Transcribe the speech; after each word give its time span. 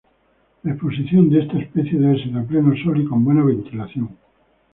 La 0.63 0.71
exposición 0.71 1.29
de 1.29 1.41
esta 1.43 1.59
especie 1.59 1.99
debe 1.99 2.17
ser 2.23 2.35
a 2.35 2.43
pleno 2.43 2.75
sol 2.83 2.99
y 2.99 3.05
con 3.05 3.23
buena 3.23 3.43
ventilación. 3.43 4.17